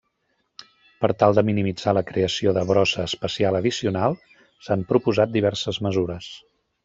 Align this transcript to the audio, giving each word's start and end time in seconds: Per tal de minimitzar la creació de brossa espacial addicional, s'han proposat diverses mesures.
Per 1.03 1.09
tal 1.23 1.35
de 1.39 1.43
minimitzar 1.49 1.93
la 1.97 2.03
creació 2.11 2.53
de 2.59 2.63
brossa 2.71 3.05
espacial 3.11 3.59
addicional, 3.59 4.19
s'han 4.69 4.89
proposat 4.93 5.35
diverses 5.39 5.83
mesures. 5.89 6.33